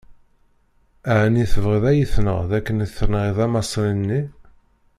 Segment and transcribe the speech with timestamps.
[1.21, 4.21] Ɛni tebɣiḍ ad yi-tenɣeḍ akken i tenɣiḍ Amaṣri-nni?